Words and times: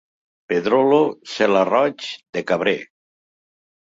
Pedrolo, 0.53 1.01
ce 1.33 1.49
la 1.51 1.63
Roig, 1.71 2.07
de 2.39 2.47
Cabré. 2.53 2.77